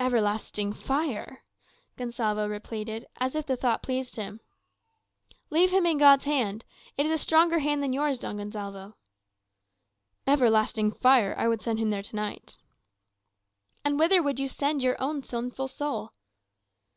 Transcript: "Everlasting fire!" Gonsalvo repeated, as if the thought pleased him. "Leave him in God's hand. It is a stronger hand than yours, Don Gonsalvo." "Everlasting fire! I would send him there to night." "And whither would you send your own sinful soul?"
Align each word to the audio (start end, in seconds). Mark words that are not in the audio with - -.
"Everlasting 0.00 0.72
fire!" 0.72 1.44
Gonsalvo 1.96 2.48
repeated, 2.48 3.06
as 3.18 3.36
if 3.36 3.46
the 3.46 3.54
thought 3.56 3.84
pleased 3.84 4.16
him. 4.16 4.40
"Leave 5.48 5.70
him 5.70 5.86
in 5.86 5.96
God's 5.96 6.24
hand. 6.24 6.64
It 6.96 7.06
is 7.06 7.12
a 7.12 7.16
stronger 7.18 7.60
hand 7.60 7.80
than 7.80 7.92
yours, 7.92 8.18
Don 8.18 8.38
Gonsalvo." 8.38 8.96
"Everlasting 10.26 10.90
fire! 10.90 11.36
I 11.38 11.46
would 11.46 11.62
send 11.62 11.78
him 11.78 11.90
there 11.90 12.02
to 12.02 12.16
night." 12.16 12.58
"And 13.84 13.96
whither 13.96 14.20
would 14.24 14.40
you 14.40 14.48
send 14.48 14.82
your 14.82 15.00
own 15.00 15.22
sinful 15.22 15.68
soul?" 15.68 16.10